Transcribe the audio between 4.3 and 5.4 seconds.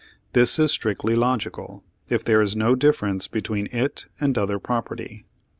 other property.